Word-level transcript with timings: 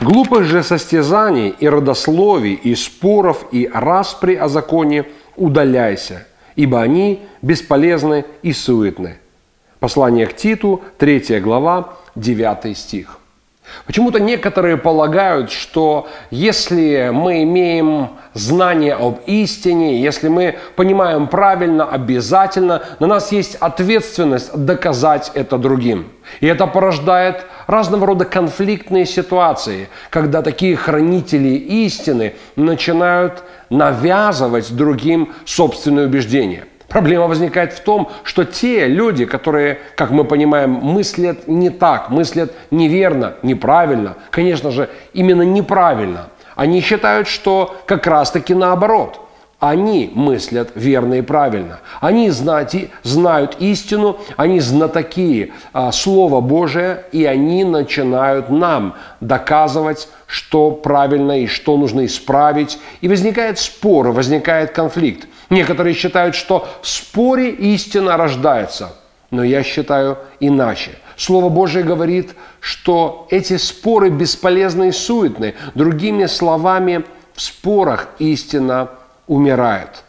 Глупых 0.00 0.44
же 0.44 0.62
состязаний 0.62 1.54
и 1.60 1.68
родословий, 1.68 2.54
и 2.54 2.74
споров, 2.74 3.44
и 3.52 3.70
распри 3.72 4.34
о 4.34 4.48
законе 4.48 5.04
удаляйся, 5.36 6.26
ибо 6.56 6.80
они 6.80 7.20
бесполезны 7.42 8.24
и 8.42 8.54
суетны. 8.54 9.18
Послание 9.78 10.26
к 10.26 10.34
Титу, 10.34 10.80
3 10.96 11.40
глава, 11.40 11.96
9 12.14 12.76
стих. 12.78 13.20
Почему-то 13.86 14.18
некоторые 14.20 14.76
полагают, 14.76 15.50
что 15.50 16.08
если 16.30 17.10
мы 17.12 17.42
имеем 17.42 18.10
знание 18.34 18.94
об 18.94 19.20
истине, 19.26 20.00
если 20.00 20.28
мы 20.28 20.56
понимаем 20.76 21.28
правильно, 21.28 21.84
обязательно, 21.84 22.82
на 23.00 23.06
нас 23.06 23.32
есть 23.32 23.56
ответственность 23.56 24.52
доказать 24.54 25.30
это 25.34 25.58
другим. 25.58 26.08
И 26.40 26.46
это 26.46 26.66
порождает 26.66 27.46
разного 27.70 28.06
рода 28.06 28.24
конфликтные 28.24 29.06
ситуации, 29.06 29.88
когда 30.10 30.42
такие 30.42 30.76
хранители 30.76 31.48
истины 31.48 32.34
начинают 32.56 33.44
навязывать 33.70 34.74
другим 34.74 35.32
собственные 35.44 36.06
убеждения. 36.06 36.64
Проблема 36.88 37.28
возникает 37.28 37.72
в 37.72 37.80
том, 37.80 38.10
что 38.24 38.44
те 38.44 38.88
люди, 38.88 39.24
которые, 39.24 39.78
как 39.94 40.10
мы 40.10 40.24
понимаем, 40.24 40.70
мыслят 40.72 41.46
не 41.46 41.70
так, 41.70 42.10
мыслят 42.10 42.52
неверно, 42.72 43.34
неправильно, 43.42 44.16
конечно 44.30 44.72
же, 44.72 44.90
именно 45.12 45.42
неправильно, 45.42 46.30
они 46.56 46.80
считают, 46.80 47.28
что 47.28 47.76
как 47.86 48.06
раз-таки 48.06 48.54
наоборот– 48.54 49.20
они 49.60 50.10
мыслят 50.14 50.70
верно 50.74 51.14
и 51.14 51.22
правильно. 51.22 51.80
Они 52.00 52.30
знати, 52.30 52.90
знают 53.02 53.56
истину, 53.60 54.18
они 54.36 54.58
знатоки 54.58 55.52
а, 55.74 55.92
Слова 55.92 56.40
Божия, 56.40 57.04
и 57.12 57.26
они 57.26 57.64
начинают 57.64 58.48
нам 58.48 58.94
доказывать, 59.20 60.08
что 60.26 60.70
правильно 60.70 61.42
и 61.42 61.46
что 61.46 61.76
нужно 61.76 62.06
исправить. 62.06 62.78
И 63.02 63.08
возникает 63.08 63.58
спор, 63.58 64.08
возникает 64.08 64.70
конфликт. 64.72 65.28
Некоторые 65.50 65.94
считают, 65.94 66.34
что 66.34 66.66
в 66.80 66.88
споре 66.88 67.50
истина 67.50 68.16
рождается. 68.16 68.94
Но 69.30 69.44
я 69.44 69.62
считаю 69.62 70.16
иначе. 70.40 70.92
Слово 71.16 71.50
Божие 71.50 71.84
говорит, 71.84 72.34
что 72.60 73.26
эти 73.30 73.58
споры 73.58 74.08
бесполезны 74.08 74.88
и 74.88 74.92
суетны. 74.92 75.54
Другими 75.74 76.24
словами, 76.24 77.04
в 77.34 77.42
спорах 77.42 78.08
истина 78.18 78.88
умирает. 79.30 80.02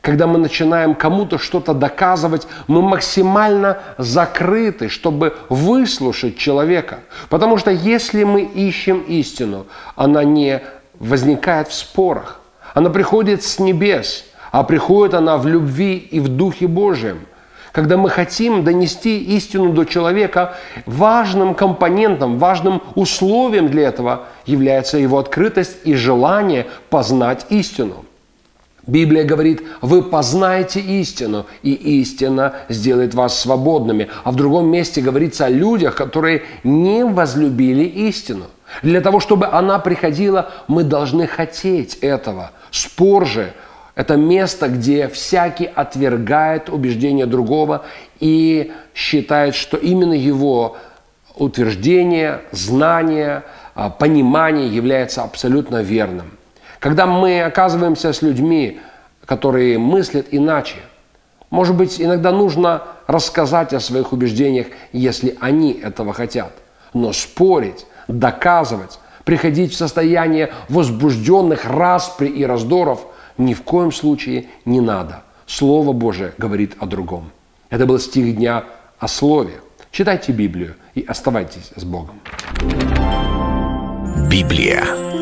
Когда 0.00 0.26
мы 0.26 0.38
начинаем 0.38 0.94
кому-то 0.94 1.38
что-то 1.38 1.74
доказывать, 1.74 2.48
мы 2.66 2.80
максимально 2.80 3.78
закрыты, 3.98 4.88
чтобы 4.88 5.36
выслушать 5.50 6.38
человека. 6.38 7.00
Потому 7.28 7.58
что 7.58 7.70
если 7.70 8.24
мы 8.24 8.42
ищем 8.42 9.00
истину, 9.02 9.66
она 9.94 10.24
не 10.24 10.62
возникает 10.98 11.68
в 11.68 11.74
спорах. 11.74 12.40
Она 12.74 12.88
приходит 12.88 13.44
с 13.44 13.58
небес, 13.58 14.24
а 14.50 14.64
приходит 14.64 15.14
она 15.14 15.36
в 15.36 15.46
любви 15.46 15.98
и 15.98 16.18
в 16.18 16.28
Духе 16.28 16.66
Божьем. 16.66 17.20
Когда 17.72 17.96
мы 17.96 18.08
хотим 18.08 18.64
донести 18.64 19.18
истину 19.36 19.72
до 19.72 19.84
человека, 19.84 20.56
важным 20.86 21.54
компонентом, 21.54 22.38
важным 22.38 22.82
условием 22.94 23.68
для 23.68 23.88
этого 23.88 24.24
является 24.46 24.96
его 24.96 25.18
открытость 25.18 25.76
и 25.84 25.94
желание 25.94 26.66
познать 26.88 27.46
истину. 27.50 28.04
Библия 28.86 29.24
говорит, 29.24 29.62
вы 29.80 30.02
познаете 30.02 30.80
истину, 30.80 31.46
и 31.62 31.72
истина 32.00 32.54
сделает 32.68 33.14
вас 33.14 33.38
свободными. 33.38 34.08
А 34.24 34.32
в 34.32 34.36
другом 34.36 34.68
месте 34.68 35.00
говорится 35.00 35.46
о 35.46 35.50
людях, 35.50 35.94
которые 35.94 36.42
не 36.64 37.04
возлюбили 37.04 37.84
истину. 37.84 38.46
Для 38.82 39.00
того, 39.00 39.20
чтобы 39.20 39.46
она 39.46 39.78
приходила, 39.78 40.50
мы 40.66 40.82
должны 40.82 41.28
хотеть 41.28 41.96
этого. 41.96 42.50
Спор 42.72 43.26
же– 43.26 43.52
это 43.94 44.16
место, 44.16 44.68
где 44.68 45.06
всякий 45.08 45.66
отвергает 45.66 46.68
убеждение 46.68 47.26
другого 47.26 47.84
и 48.18 48.72
считает, 48.94 49.54
что 49.54 49.76
именно 49.76 50.14
его 50.14 50.76
утверждение, 51.36 52.40
знание, 52.50 53.44
а, 53.74 53.90
понимание 53.90 54.68
является 54.68 55.22
абсолютно 55.22 55.82
верным. 55.82 56.32
Когда 56.82 57.06
мы 57.06 57.40
оказываемся 57.42 58.12
с 58.12 58.22
людьми, 58.22 58.80
которые 59.24 59.78
мыслят 59.78 60.26
иначе, 60.32 60.78
может 61.48 61.76
быть, 61.76 62.00
иногда 62.00 62.32
нужно 62.32 62.82
рассказать 63.06 63.72
о 63.72 63.78
своих 63.78 64.12
убеждениях, 64.12 64.66
если 64.92 65.36
они 65.38 65.74
этого 65.74 66.12
хотят. 66.12 66.50
Но 66.92 67.12
спорить, 67.12 67.86
доказывать, 68.08 68.98
приходить 69.22 69.72
в 69.72 69.76
состояние 69.76 70.52
возбужденных 70.68 71.66
распри 71.66 72.26
и 72.26 72.44
раздоров 72.44 73.06
ни 73.38 73.54
в 73.54 73.62
коем 73.62 73.92
случае 73.92 74.46
не 74.64 74.80
надо. 74.80 75.22
Слово 75.46 75.92
Божие 75.92 76.32
говорит 76.36 76.74
о 76.80 76.86
другом. 76.86 77.30
Это 77.70 77.86
был 77.86 78.00
стих 78.00 78.34
дня 78.34 78.64
о 78.98 79.06
Слове. 79.06 79.60
Читайте 79.92 80.32
Библию 80.32 80.74
и 80.96 81.02
оставайтесь 81.02 81.70
с 81.76 81.84
Богом. 81.84 82.18
Библия. 84.28 85.21